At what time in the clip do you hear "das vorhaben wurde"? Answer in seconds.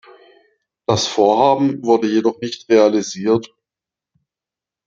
0.87-2.07